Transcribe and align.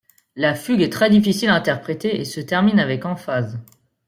La 0.35 0.55
fugue 0.55 0.81
est 0.81 0.91
très 0.91 1.11
difficile 1.11 1.49
à 1.49 1.53
interpréter, 1.53 2.19
et 2.19 2.25
se 2.25 2.39
termine 2.41 2.79
avec 2.79 3.05
emphase. 3.05 3.59